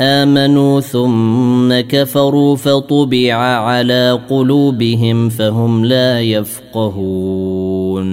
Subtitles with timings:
[0.00, 8.08] آمنوا ثم كفروا فطبع على قلوبهم فهم لا يفقهون.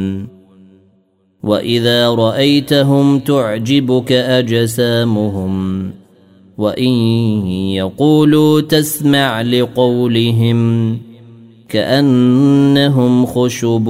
[1.43, 5.91] وإذا رأيتهم تعجبك أجسامهم
[6.57, 6.93] وإن
[7.77, 10.97] يقولوا تسمع لقولهم
[11.69, 13.89] كأنهم خشب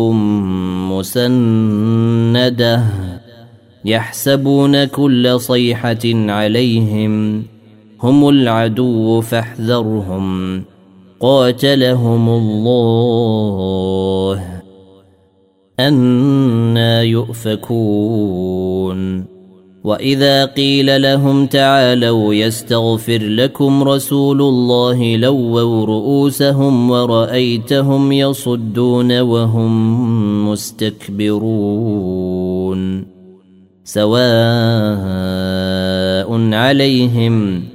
[0.91, 2.83] مسندة
[3.85, 7.43] يحسبون كل صيحة عليهم.
[8.05, 10.63] هم العدو فاحذرهم.
[11.19, 14.45] قاتلهم الله.
[15.79, 18.55] أنا يؤفكون.
[19.83, 31.95] وإذا قيل لهم تعالوا يستغفر لكم رسول الله لووا رؤوسهم ورأيتهم يصدون وهم مستكبرون.
[33.83, 34.15] سواء
[36.53, 37.74] عليهم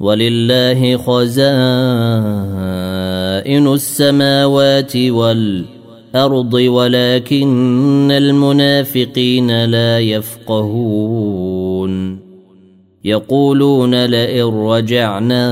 [0.00, 1.34] ولله خزائن
[3.74, 11.50] السماوات والأرض ولكن المنافقين لا يفقهون.
[13.04, 15.44] يقولون لئن رجعنا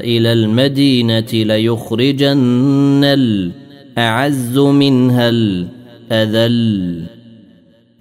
[0.00, 7.15] إلى المدينة ليخرجن الأعز منها الأذل.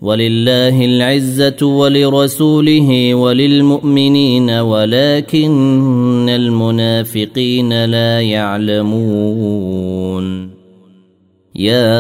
[0.02, 9.76] ولله العزة ولرسوله وللمؤمنين ولكن المنافقين لا يعلمون.
[11.56, 11.96] يا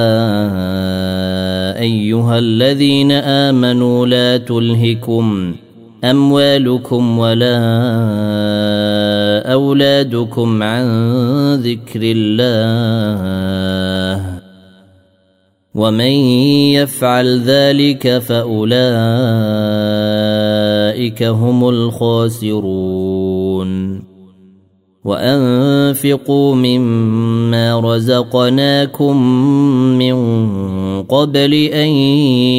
[1.79, 5.55] أيها الذين آمنوا لا تلهكم
[6.03, 7.57] أموالكم ولا
[9.53, 10.85] أولادكم عن
[11.55, 12.55] ذكر الله.
[15.75, 16.11] ومن
[16.71, 18.75] يفعل ذلك فاولئك
[21.23, 23.25] هم الخاسرون
[25.05, 29.17] وانفقوا مما رزقناكم
[29.97, 30.15] من
[31.03, 31.87] قبل ان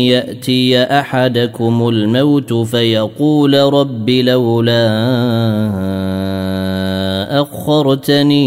[0.08, 4.86] ياتي احدكم الموت فيقول رب لولا
[7.42, 8.46] اخرتني